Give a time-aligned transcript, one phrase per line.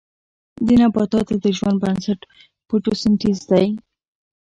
[0.65, 2.29] د نباتاتو د ژوند بنسټ د
[2.67, 3.67] فوتوسنتیز دی